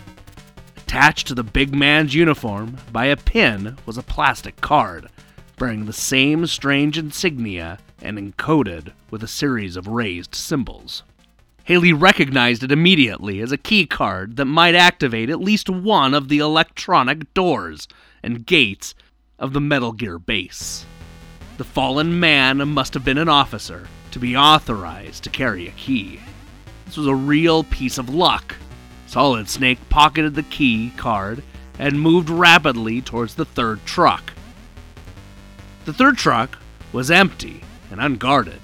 Attached 0.76 1.28
to 1.28 1.36
the 1.36 1.44
big 1.44 1.72
man's 1.72 2.16
uniform 2.16 2.78
by 2.90 3.06
a 3.06 3.16
pin 3.16 3.76
was 3.86 3.96
a 3.96 4.02
plastic 4.02 4.60
card 4.60 5.08
bearing 5.56 5.86
the 5.86 5.92
same 5.92 6.48
strange 6.48 6.98
insignia 6.98 7.78
and 8.02 8.18
encoded 8.18 8.92
with 9.10 9.22
a 9.22 9.28
series 9.28 9.76
of 9.76 9.88
raised 9.88 10.34
symbols. 10.34 11.02
Halley 11.64 11.92
recognized 11.92 12.62
it 12.62 12.70
immediately 12.70 13.40
as 13.40 13.50
a 13.50 13.56
key 13.56 13.86
card 13.86 14.36
that 14.36 14.44
might 14.44 14.76
activate 14.76 15.28
at 15.28 15.40
least 15.40 15.68
one 15.68 16.14
of 16.14 16.28
the 16.28 16.38
electronic 16.38 17.34
doors 17.34 17.88
and 18.22 18.46
gates 18.46 18.94
of 19.38 19.52
the 19.52 19.60
Metal 19.60 19.92
Gear 19.92 20.18
base. 20.18 20.86
The 21.56 21.64
fallen 21.64 22.20
man 22.20 22.58
must 22.68 22.94
have 22.94 23.04
been 23.04 23.18
an 23.18 23.28
officer 23.28 23.88
to 24.12 24.18
be 24.20 24.36
authorized 24.36 25.24
to 25.24 25.30
carry 25.30 25.66
a 25.66 25.72
key. 25.72 26.20
This 26.84 26.96
was 26.96 27.08
a 27.08 27.14
real 27.14 27.64
piece 27.64 27.98
of 27.98 28.14
luck. 28.14 28.54
Solid 29.08 29.48
Snake 29.48 29.78
pocketed 29.88 30.34
the 30.34 30.44
key 30.44 30.92
card 30.96 31.42
and 31.78 32.00
moved 32.00 32.30
rapidly 32.30 33.02
towards 33.02 33.34
the 33.34 33.44
third 33.44 33.84
truck. 33.84 34.32
The 35.84 35.92
third 35.92 36.16
truck 36.16 36.58
was 36.92 37.10
empty 37.10 37.62
and 37.90 38.00
unguarded. 38.00 38.60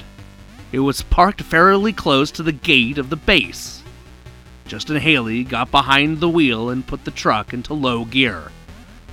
It 0.73 0.81
was 0.81 1.03
parked 1.03 1.43
fairly 1.43 1.93
close 1.93 2.31
to 2.33 2.43
the 2.43 2.53
gate 2.53 2.99
of 2.99 3.11
the 3.11 3.17
base. 3.17 3.83
Justin 4.67 4.97
Halley 4.97 5.45
got 5.45 5.71
behind 5.71 6.21
the 6.21 6.29
wheel 6.29 6.71
and 6.71 6.87
put 6.87 7.05
the 7.05 7.11
truck 7.11 7.53
into 7.53 7.75
low 7.75 8.05
gear. 8.05 8.51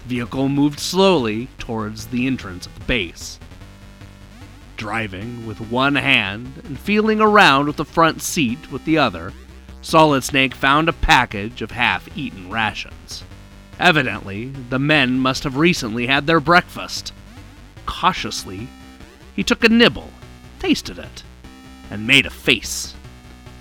The 0.04 0.16
vehicle 0.16 0.48
moved 0.48 0.80
slowly 0.80 1.50
towards 1.58 2.08
the 2.08 2.28
entrance 2.28 2.66
of 2.66 2.76
the 2.76 2.86
base. 2.86 3.40
Driving 4.78 5.46
with 5.46 5.60
one 5.60 5.96
hand 5.96 6.62
and 6.64 6.80
feeling 6.80 7.20
around 7.20 7.68
with 7.68 7.76
the 7.76 7.84
front 7.84 8.22
seat 8.22 8.72
with 8.72 8.86
the 8.86 8.98
other, 8.98 9.34
Solid 9.82 10.24
Snake 10.24 10.56
found 10.56 10.88
a 10.88 10.94
package 10.94 11.62
of 11.62 11.72
half 11.72 12.08
eaten 12.18 12.50
rations. 12.50 13.24
Evidently, 13.80 14.48
the 14.70 14.80
men 14.80 15.20
must 15.20 15.44
have 15.44 15.58
recently 15.58 16.08
had 16.08 16.28
their 16.28 16.40
breakfast. 16.40 17.14
Cautiously, 17.86 18.68
he 19.40 19.44
took 19.44 19.64
a 19.64 19.70
nibble, 19.70 20.10
tasted 20.60 21.00
it, 21.00 21.24
and 21.90 22.06
made 22.06 22.26
a 22.26 22.30
face. 22.30 22.94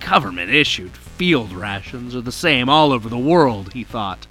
Government 0.01 0.51
issued 0.51 0.91
field 0.91 1.53
rations 1.53 2.13
are 2.13 2.19
the 2.19 2.33
same 2.33 2.67
all 2.67 2.91
over 2.91 3.07
the 3.07 3.17
world, 3.17 3.71
he 3.71 3.85
thought. 3.85 4.27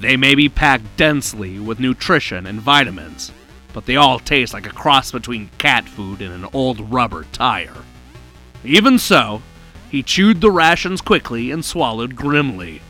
They 0.00 0.16
may 0.16 0.34
be 0.34 0.48
packed 0.48 0.96
densely 0.96 1.58
with 1.58 1.78
nutrition 1.78 2.46
and 2.46 2.58
vitamins, 2.58 3.32
but 3.74 3.84
they 3.84 3.96
all 3.96 4.18
taste 4.18 4.54
like 4.54 4.64
a 4.64 4.70
cross 4.70 5.12
between 5.12 5.50
cat 5.58 5.86
food 5.86 6.22
and 6.22 6.32
an 6.32 6.48
old 6.54 6.90
rubber 6.90 7.26
tire. 7.32 7.84
Even 8.64 8.98
so, 8.98 9.42
he 9.90 10.02
chewed 10.02 10.40
the 10.40 10.50
rations 10.50 11.02
quickly 11.02 11.50
and 11.50 11.66
swallowed 11.66 12.16
grimly. 12.16 12.80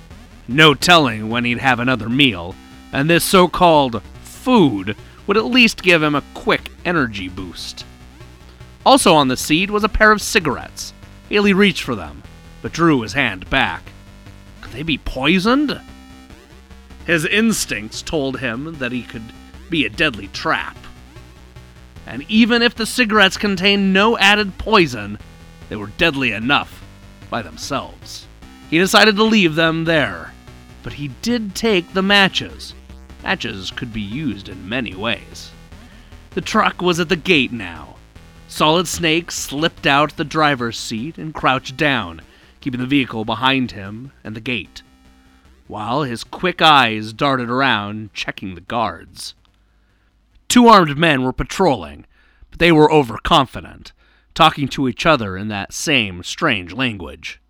No 0.46 0.72
telling 0.74 1.28
when 1.28 1.44
he'd 1.44 1.58
have 1.58 1.80
another 1.80 2.08
meal, 2.08 2.54
and 2.92 3.10
this 3.10 3.24
so 3.24 3.48
called 3.48 4.00
food 4.22 4.94
would 5.26 5.36
at 5.36 5.44
least 5.44 5.82
give 5.82 6.02
him 6.02 6.14
a 6.14 6.24
quick 6.34 6.70
energy 6.84 7.28
boost. 7.28 7.84
Also 8.84 9.14
on 9.14 9.28
the 9.28 9.36
seat 9.36 9.70
was 9.70 9.84
a 9.84 9.88
pair 9.88 10.12
of 10.12 10.20
cigarettes. 10.20 10.92
Halley 11.28 11.52
reached 11.52 11.82
for 11.82 11.94
them, 11.94 12.22
but 12.60 12.72
drew 12.72 13.02
his 13.02 13.12
hand 13.12 13.48
back. 13.48 13.82
Could 14.60 14.72
they 14.72 14.82
be 14.82 14.98
poisoned? 14.98 15.80
His 17.06 17.24
instincts 17.24 18.02
told 18.02 18.38
him 18.38 18.78
that 18.78 18.92
he 18.92 19.02
could 19.02 19.32
be 19.70 19.84
a 19.84 19.90
deadly 19.90 20.28
trap. 20.28 20.76
And 22.06 22.24
even 22.28 22.62
if 22.62 22.74
the 22.74 22.86
cigarettes 22.86 23.36
contained 23.36 23.92
no 23.92 24.18
added 24.18 24.58
poison, 24.58 25.18
they 25.68 25.76
were 25.76 25.90
deadly 25.98 26.32
enough 26.32 26.84
by 27.30 27.42
themselves. 27.42 28.26
He 28.68 28.78
decided 28.78 29.16
to 29.16 29.24
leave 29.24 29.54
them 29.54 29.84
there, 29.84 30.32
but 30.82 30.94
he 30.94 31.08
did 31.22 31.54
take 31.54 31.92
the 31.92 32.02
matches. 32.02 32.74
Matches 33.22 33.70
could 33.70 33.92
be 33.92 34.00
used 34.00 34.48
in 34.48 34.68
many 34.68 34.94
ways. 34.94 35.50
The 36.30 36.40
truck 36.40 36.82
was 36.82 36.98
at 36.98 37.08
the 37.08 37.16
gate 37.16 37.52
now. 37.52 37.96
Solid 38.48 38.88
Snake 38.88 39.30
slipped 39.30 39.86
out 39.86 40.16
the 40.16 40.24
driver's 40.24 40.78
seat 40.78 41.18
and 41.18 41.34
crouched 41.34 41.76
down, 41.76 42.20
keeping 42.60 42.80
the 42.80 42.86
vehicle 42.86 43.24
behind 43.24 43.72
him 43.72 44.12
and 44.24 44.34
the 44.34 44.40
gate, 44.40 44.82
while 45.68 46.02
his 46.02 46.24
quick 46.24 46.60
eyes 46.60 47.12
darted 47.12 47.48
around, 47.48 48.12
checking 48.12 48.54
the 48.54 48.60
guards. 48.60 49.34
Two 50.48 50.68
armed 50.68 50.98
men 50.98 51.22
were 51.22 51.32
patrolling, 51.32 52.06
but 52.50 52.58
they 52.58 52.72
were 52.72 52.92
overconfident, 52.92 53.92
talking 54.34 54.68
to 54.68 54.88
each 54.88 55.06
other 55.06 55.36
in 55.36 55.48
that 55.48 55.72
same 55.72 56.22
strange 56.22 56.72
language. 56.72 57.40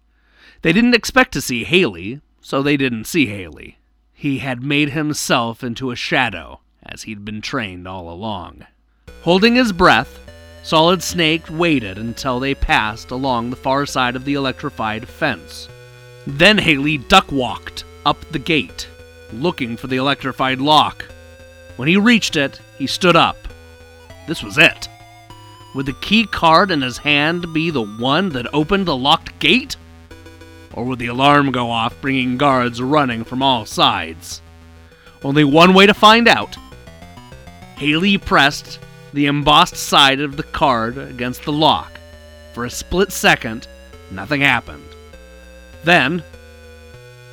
They 0.63 0.73
didn't 0.73 0.95
expect 0.95 1.33
to 1.33 1.41
see 1.41 1.65
Halley, 1.65 2.21
so 2.41 2.63
they 2.63 2.77
didn't 2.77 3.05
see 3.05 3.27
Halley. 3.27 3.79
He 4.23 4.39
had 4.39 4.63
made 4.63 4.91
himself 4.91 5.65
into 5.65 5.91
a 5.91 5.97
shadow, 5.97 6.61
as 6.81 7.03
he'd 7.03 7.25
been 7.25 7.41
trained 7.41 7.89
all 7.89 8.09
along. 8.09 8.65
Holding 9.23 9.57
his 9.57 9.73
breath, 9.73 10.21
Solid 10.63 11.03
Snake 11.03 11.43
waited 11.51 11.99
until 11.99 12.39
they 12.39 12.55
passed 12.55 13.11
along 13.11 13.51
the 13.51 13.57
far 13.57 13.85
side 13.85 14.15
of 14.15 14.25
the 14.25 14.35
electrified 14.35 15.09
fence. 15.09 15.69
Then 16.25 16.57
Halley 16.59 16.99
duck 16.99 17.33
walked 17.33 17.83
up 18.07 18.21
the 18.31 18.39
gate, 18.39 18.87
looking 19.33 19.77
for 19.77 19.89
the 19.89 19.97
electrified 19.97 20.61
lock. 20.61 21.05
When 21.75 21.89
he 21.89 21.97
reached 21.97 22.37
it, 22.37 22.61
he 22.79 22.87
stood 22.87 23.17
up. 23.17 23.49
This 24.29 24.41
was 24.41 24.57
it. 24.57 24.89
Would 25.75 25.87
the 25.87 25.95
key 25.95 26.27
card 26.27 26.71
in 26.71 26.83
his 26.83 26.99
hand 26.99 27.53
be 27.53 27.71
the 27.71 27.83
one 27.83 28.29
that 28.29 28.55
opened 28.55 28.87
the 28.87 28.97
locked 28.97 29.37
gate? 29.41 29.75
Or 30.75 30.85
would 30.85 30.99
the 30.99 31.07
alarm 31.09 31.53
go 31.53 31.71
off, 31.71 32.01
bringing 32.01 32.39
guards 32.39 32.81
running 32.81 33.25
from 33.25 33.43
all 33.43 33.67
sides? 33.67 34.41
Only 35.23 35.45
one 35.45 35.75
way 35.75 35.87
to 35.87 35.95
find 35.95 36.27
out. 36.27 36.57
Halley 37.77 38.19
pressed 38.19 38.79
the 39.13 39.27
embossed 39.27 39.77
side 39.77 40.21
of 40.21 40.37
the 40.37 40.43
card 40.43 40.97
against 40.97 41.45
the 41.45 41.53
lock. 41.53 42.01
For 42.55 42.65
a 42.65 42.71
split 42.71 43.13
second, 43.13 43.69
nothing 44.11 44.41
happened. 44.41 44.85
Then, 45.85 46.23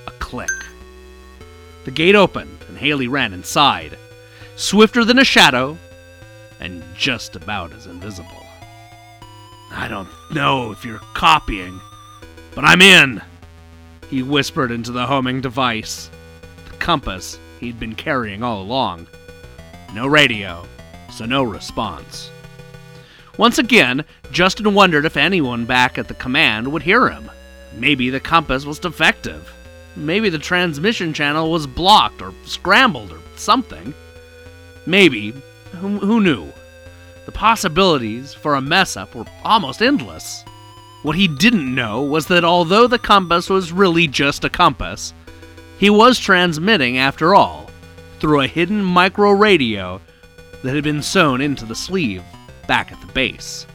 a 0.08 0.12
click. 0.12 0.50
The 1.86 1.92
gate 1.92 2.16
opened, 2.16 2.66
and 2.68 2.78
Halley 2.78 3.08
ran 3.08 3.34
inside, 3.34 3.98
swifter 4.56 5.06
than 5.06 5.20
a 5.20 5.24
shadow, 5.24 5.78
and 6.60 6.84
just 6.96 7.36
about 7.36 7.72
as 7.72 7.86
invisible. 7.86 8.46
I 9.72 9.88
don't 9.88 10.10
know 10.32 10.72
if 10.72 10.84
you're 10.84 11.00
copying, 11.14 11.80
but 12.60 12.68
I'm 12.68 12.82
in, 12.82 13.22
he 14.10 14.22
whispered 14.22 14.70
into 14.70 14.92
the 14.92 15.06
homing 15.06 15.40
device. 15.40 16.10
The 16.70 16.76
compass 16.76 17.40
he'd 17.62 17.80
been 17.80 17.96
carrying 17.96 18.44
all 18.44 18.62
along. 18.62 19.08
No 19.94 20.06
radio, 20.06 20.68
so 21.10 21.26
no 21.26 21.44
response. 21.44 22.30
Once 23.38 23.60
again, 23.60 24.04
Justin 24.32 24.74
wondered 24.74 25.06
if 25.06 25.16
anyone 25.16 25.64
back 25.64 25.98
at 25.98 26.10
the 26.10 26.14
command 26.16 26.70
would 26.70 26.84
hear 26.84 27.08
him. 27.08 27.32
Maybe 27.78 28.10
the 28.10 28.20
compass 28.20 28.66
was 28.66 28.78
defective. 28.78 29.50
Maybe 29.96 30.30
the 30.30 30.38
transmission 30.38 31.14
channel 31.14 31.50
was 31.50 31.66
blocked 31.66 32.22
or 32.22 32.34
scrambled 32.44 33.14
or 33.14 33.22
something. 33.38 33.94
Maybe. 34.86 35.32
Who, 35.80 36.00
who 36.00 36.20
knew? 36.20 36.52
The 37.26 37.32
possibilities 37.32 38.34
for 38.34 38.56
a 38.56 38.62
mess 38.62 38.98
up 38.98 39.16
were 39.16 39.24
almost 39.46 39.82
endless. 39.82 40.44
What 41.02 41.16
he 41.16 41.28
didn't 41.30 41.74
know 41.74 42.02
was 42.02 42.28
that 42.28 42.44
although 42.44 42.86
the 42.86 43.00
compass 43.00 43.50
was 43.50 43.72
really 43.72 44.08
just 44.08 44.44
a 44.44 44.50
compass, 44.50 45.14
he 45.78 45.90
was 45.90 46.20
transmitting, 46.20 46.98
after 46.98 47.34
all, 47.34 47.70
through 48.20 48.42
a 48.42 48.48
hidden 48.48 48.84
micro 48.84 49.32
radio 49.32 50.02
that 50.62 50.76
had 50.76 50.84
been 50.84 51.02
sewn 51.02 51.40
into 51.40 51.66
the 51.66 51.76
sleeve 51.76 52.24
back 52.68 52.92
at 52.92 53.00
the 53.00 53.08
base. 53.14 53.66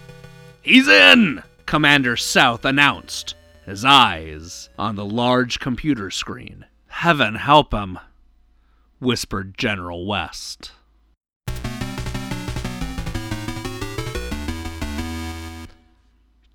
He's 0.60 0.86
in! 0.86 1.42
Commander 1.64 2.16
South 2.16 2.66
announced, 2.66 3.34
his 3.64 3.86
eyes 3.86 4.68
on 4.78 4.96
the 4.96 5.04
large 5.04 5.58
computer 5.60 6.10
screen. 6.10 6.66
Heaven 6.88 7.36
help 7.36 7.72
him, 7.72 7.98
whispered 9.00 9.56
General 9.56 10.06
West. 10.06 10.72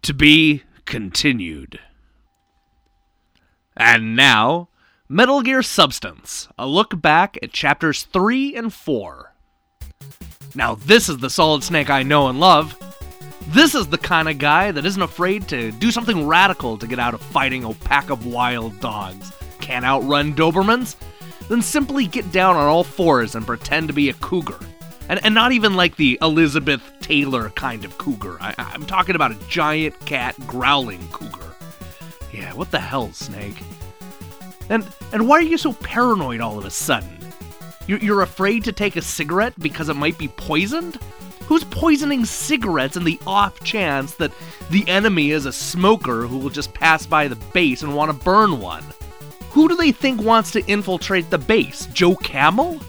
To 0.09 0.13
be 0.15 0.63
continued. 0.85 1.79
And 3.77 4.15
now, 4.15 4.69
Metal 5.07 5.43
Gear 5.43 5.61
Substance, 5.61 6.47
a 6.57 6.65
look 6.65 6.99
back 6.99 7.37
at 7.43 7.53
chapters 7.53 8.05
3 8.05 8.55
and 8.55 8.73
4. 8.73 9.35
Now, 10.55 10.73
this 10.73 11.09
is 11.09 11.19
the 11.19 11.29
Solid 11.29 11.63
Snake 11.63 11.91
I 11.91 12.01
know 12.01 12.27
and 12.27 12.39
love. 12.39 12.75
This 13.49 13.75
is 13.75 13.85
the 13.85 13.99
kind 13.99 14.27
of 14.27 14.39
guy 14.39 14.71
that 14.71 14.83
isn't 14.83 14.99
afraid 14.99 15.47
to 15.49 15.71
do 15.73 15.91
something 15.91 16.25
radical 16.25 16.75
to 16.79 16.87
get 16.87 16.97
out 16.97 17.13
of 17.13 17.21
fighting 17.21 17.63
a 17.63 17.75
pack 17.75 18.09
of 18.09 18.25
wild 18.25 18.79
dogs. 18.79 19.31
Can't 19.61 19.85
outrun 19.85 20.33
Dobermans? 20.33 20.95
Then 21.49 21.61
simply 21.61 22.07
get 22.07 22.31
down 22.31 22.55
on 22.55 22.65
all 22.65 22.83
fours 22.83 23.35
and 23.35 23.45
pretend 23.45 23.89
to 23.89 23.93
be 23.93 24.09
a 24.09 24.13
cougar. 24.13 24.57
And, 25.09 25.19
and 25.25 25.33
not 25.33 25.51
even 25.51 25.73
like 25.73 25.95
the 25.95 26.19
Elizabeth 26.21 26.81
Taylor 27.01 27.49
kind 27.49 27.83
of 27.83 27.97
cougar. 27.97 28.37
I, 28.39 28.53
I'm 28.57 28.85
talking 28.85 29.15
about 29.15 29.31
a 29.31 29.39
giant 29.49 29.99
cat 30.05 30.35
growling 30.45 31.05
cougar. 31.11 31.55
Yeah, 32.31 32.53
what 32.53 32.69
the 32.69 32.79
hell, 32.79 33.11
Snake? 33.11 33.57
And 34.69 34.87
and 35.11 35.27
why 35.27 35.37
are 35.37 35.41
you 35.41 35.57
so 35.57 35.73
paranoid 35.73 36.41
all 36.41 36.59
of 36.59 36.65
a 36.65 36.69
sudden? 36.69 37.17
You're, 37.87 37.97
you're 37.99 38.21
afraid 38.21 38.63
to 38.65 38.71
take 38.71 38.95
a 38.95 39.01
cigarette 39.01 39.59
because 39.59 39.89
it 39.89 39.95
might 39.95 40.19
be 40.19 40.27
poisoned? 40.27 40.99
Who's 41.45 41.63
poisoning 41.63 42.25
cigarettes 42.25 42.95
in 42.95 43.03
the 43.03 43.19
off 43.25 43.63
chance 43.63 44.13
that 44.15 44.31
the 44.69 44.87
enemy 44.87 45.31
is 45.31 45.47
a 45.47 45.51
smoker 45.51 46.27
who 46.27 46.37
will 46.37 46.51
just 46.51 46.75
pass 46.75 47.07
by 47.07 47.27
the 47.27 47.35
base 47.35 47.81
and 47.81 47.95
want 47.95 48.11
to 48.11 48.23
burn 48.23 48.61
one? 48.61 48.83
Who 49.49 49.67
do 49.67 49.75
they 49.75 49.91
think 49.91 50.21
wants 50.21 50.51
to 50.51 50.63
infiltrate 50.67 51.31
the 51.31 51.39
base? 51.39 51.87
Joe 51.87 52.15
Camel? 52.15 52.79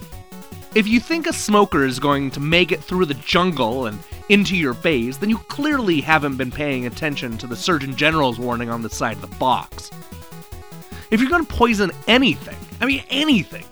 If 0.72 0.86
you 0.86 1.00
think 1.00 1.26
a 1.26 1.32
smoker 1.32 1.84
is 1.84 1.98
going 1.98 2.30
to 2.30 2.40
make 2.40 2.70
it 2.70 2.82
through 2.82 3.06
the 3.06 3.14
jungle 3.14 3.86
and 3.86 3.98
into 4.28 4.56
your 4.56 4.74
base, 4.74 5.16
then 5.16 5.28
you 5.28 5.38
clearly 5.38 6.00
haven't 6.00 6.36
been 6.36 6.52
paying 6.52 6.86
attention 6.86 7.36
to 7.38 7.48
the 7.48 7.56
Surgeon 7.56 7.96
General's 7.96 8.38
warning 8.38 8.70
on 8.70 8.80
the 8.80 8.88
side 8.88 9.16
of 9.16 9.20
the 9.20 9.36
box. 9.38 9.90
If 11.10 11.20
you're 11.20 11.28
gonna 11.28 11.42
poison 11.42 11.90
anything, 12.06 12.56
I 12.80 12.86
mean 12.86 13.02
anything, 13.10 13.64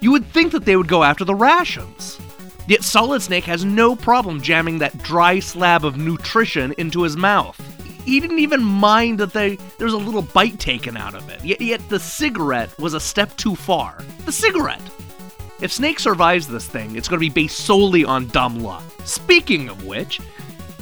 you 0.00 0.12
would 0.12 0.24
think 0.28 0.52
that 0.52 0.64
they 0.64 0.76
would 0.76 0.88
go 0.88 1.02
after 1.02 1.26
the 1.26 1.34
rations. 1.34 2.18
Yet 2.66 2.84
Solid 2.84 3.20
Snake 3.20 3.44
has 3.44 3.62
no 3.62 3.94
problem 3.94 4.40
jamming 4.40 4.78
that 4.78 4.96
dry 5.02 5.40
slab 5.40 5.84
of 5.84 5.98
nutrition 5.98 6.72
into 6.78 7.02
his 7.02 7.18
mouth. 7.18 7.60
He 8.06 8.18
didn't 8.18 8.38
even 8.38 8.64
mind 8.64 9.20
that 9.20 9.34
they, 9.34 9.56
there 9.76 9.84
was 9.84 9.92
a 9.92 9.98
little 9.98 10.22
bite 10.22 10.58
taken 10.58 10.96
out 10.96 11.14
of 11.14 11.28
it. 11.28 11.44
Yet, 11.44 11.60
yet 11.60 11.86
the 11.90 12.00
cigarette 12.00 12.78
was 12.78 12.94
a 12.94 13.00
step 13.00 13.36
too 13.36 13.54
far. 13.54 14.02
The 14.24 14.32
cigarette! 14.32 14.80
If 15.60 15.72
Snake 15.72 15.98
survives 15.98 16.48
this 16.48 16.66
thing, 16.66 16.96
it's 16.96 17.06
going 17.06 17.18
to 17.18 17.26
be 17.26 17.28
based 17.28 17.58
solely 17.58 18.02
on 18.04 18.28
dumb 18.28 18.60
luck. 18.60 18.82
Speaking 19.04 19.68
of 19.68 19.84
which, 19.84 20.18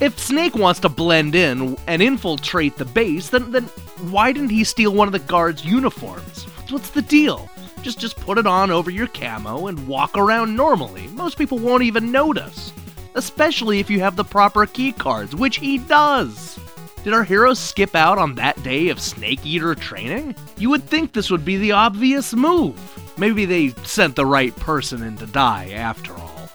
if 0.01 0.17
Snake 0.19 0.55
wants 0.55 0.79
to 0.81 0.89
blend 0.89 1.35
in 1.35 1.77
and 1.89 2.01
infiltrate 2.01 2.77
the 2.77 2.85
base, 2.85 3.29
then, 3.31 3.51
then 3.51 3.65
why 4.11 4.31
didn't 4.31 4.51
he 4.51 4.63
steal 4.63 4.95
one 4.95 5.09
of 5.09 5.13
the 5.13 5.19
guards' 5.19 5.65
uniforms? 5.65 6.45
What's 6.71 6.91
the 6.91 7.03
deal? 7.03 7.51
Just 7.83 7.99
just 7.99 8.17
put 8.17 8.39
it 8.39 8.47
on 8.47 8.71
over 8.71 8.91
your 8.91 9.09
camo 9.09 9.67
and 9.67 9.89
walk 9.89 10.17
around 10.17 10.55
normally. 10.55 11.09
Most 11.09 11.39
people 11.39 11.59
won't 11.59 11.83
even 11.83 12.13
notice. 12.13 12.73
Especially 13.15 13.81
if 13.81 13.91
you 13.91 13.99
have 13.99 14.15
the 14.15 14.25
proper 14.25 14.65
key 14.67 14.93
cards, 14.93 15.35
which 15.35 15.57
he 15.57 15.79
does. 15.79 16.57
Did 17.05 17.15
our 17.15 17.25
heroes 17.25 17.59
skip 17.59 17.95
out 17.95 18.19
on 18.19 18.35
that 18.35 18.61
day 18.63 18.89
of 18.89 19.01
Snake 19.01 19.45
Eater 19.45 19.75
training? 19.75 20.35
You 20.57 20.71
would 20.71 20.83
think 20.83 21.13
this 21.13 21.31
would 21.31 21.45
be 21.45 21.57
the 21.57 21.73
obvious 21.73 22.35
move. 22.35 22.77
Maybe 23.17 23.45
they 23.45 23.69
sent 23.85 24.17
the 24.17 24.27
right 24.27 24.55
person 24.57 25.03
in 25.03 25.17
to 25.19 25.27
die 25.27 25.71
after 25.71 26.13
all. 26.15 26.51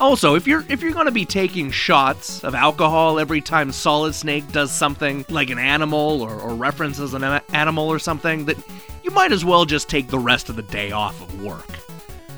Also, 0.00 0.34
if 0.34 0.46
you're 0.46 0.64
if 0.68 0.80
you're 0.80 0.92
gonna 0.92 1.10
be 1.10 1.26
taking 1.26 1.70
shots 1.70 2.42
of 2.42 2.54
alcohol 2.54 3.18
every 3.18 3.40
time 3.40 3.70
Solid 3.70 4.14
Snake 4.14 4.50
does 4.50 4.72
something 4.72 5.26
like 5.28 5.50
an 5.50 5.58
animal 5.58 6.22
or, 6.22 6.32
or 6.32 6.54
references 6.54 7.12
an 7.12 7.22
animal 7.52 7.86
or 7.86 7.98
something, 7.98 8.46
that 8.46 8.56
you 9.04 9.10
might 9.10 9.30
as 9.30 9.44
well 9.44 9.66
just 9.66 9.88
take 9.88 10.08
the 10.08 10.18
rest 10.18 10.48
of 10.48 10.56
the 10.56 10.62
day 10.62 10.90
off 10.90 11.20
of 11.20 11.44
work. 11.44 11.68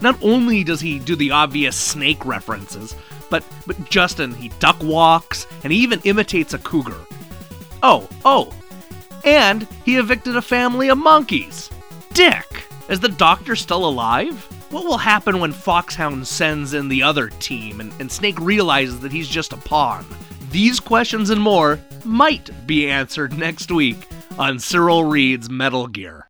Not 0.01 0.19
only 0.23 0.65
does 0.65 0.81
he 0.81 0.99
do 0.99 1.15
the 1.15 1.31
obvious 1.31 1.77
snake 1.77 2.27
references, 2.27 2.97
but 3.33 3.43
but 3.67 3.89
Justin 3.89 4.35
he 4.35 4.51
duck 4.61 4.77
walks 4.83 5.47
and 5.65 5.73
he 5.73 5.79
even 5.81 6.01
imitates 6.05 6.53
a 6.53 6.59
cougar. 6.59 7.01
Oh, 7.83 8.09
oh, 8.27 8.53
and 9.25 9.67
he 9.87 9.97
evicted 9.97 10.37
a 10.37 10.43
family 10.43 10.91
of 10.91 10.99
monkeys. 10.99 11.71
Dick, 12.13 12.65
is 12.91 13.01
the 13.01 13.09
doctor 13.09 13.57
still 13.57 13.87
alive? 13.87 14.47
What 14.71 14.85
will 14.85 14.99
happen 14.99 15.41
when 15.41 15.53
Foxhound 15.53 16.27
sends 16.27 16.75
in 16.75 16.89
the 16.89 17.03
other 17.03 17.31
team 17.31 17.81
and, 17.81 17.93
and 17.99 18.13
Snake 18.13 18.39
realizes 18.39 19.01
that 19.01 19.13
he's 19.13 19.29
just 19.29 19.55
a 19.55 19.57
pawn? 19.57 20.05
These 20.51 20.79
questions 20.79 21.31
and 21.31 21.41
more 21.41 21.81
might 22.05 22.51
be 22.67 22.91
answered 22.91 23.39
next 23.39 23.71
week 23.71 24.07
on 24.39 24.59
Cyril 24.59 25.05
Reads 25.05 25.49
Metal 25.49 25.87
Gear. 25.87 26.29